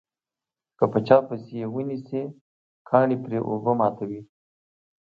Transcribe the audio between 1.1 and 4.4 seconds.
پسې یې ونسي کاڼي پرې اوبه ماتوي.